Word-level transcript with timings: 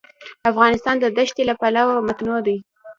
افغانستان 0.51 0.95
د 1.17 1.19
ښتې 1.29 1.43
له 1.49 1.55
پلوه 1.61 2.05
متنوع 2.07 2.39
دی. 2.47 2.57